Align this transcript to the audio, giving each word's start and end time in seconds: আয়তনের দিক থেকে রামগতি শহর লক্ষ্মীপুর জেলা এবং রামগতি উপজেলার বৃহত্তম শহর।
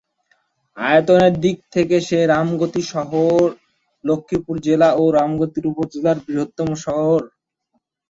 আয়তনের 0.77 1.33
দিক 1.43 1.57
থেকে 1.73 1.95
রামগতি 2.31 2.81
শহর 2.93 3.41
লক্ষ্মীপুর 4.03 4.55
জেলা 4.65 4.89
এবং 4.93 5.07
রামগতি 5.17 5.59
উপজেলার 5.71 6.17
বৃহত্তম 6.25 6.69
শহর। 6.85 7.19